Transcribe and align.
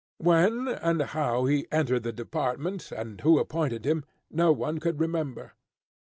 When 0.17 0.67
and 0.67 0.99
how 1.03 1.45
he 1.45 1.67
entered 1.71 2.01
the 2.01 2.11
department, 2.11 2.91
and 2.91 3.21
who 3.21 3.37
appointed 3.37 3.85
him, 3.85 4.03
no 4.31 4.51
one 4.51 4.79
could 4.79 4.99
remember. 4.99 5.53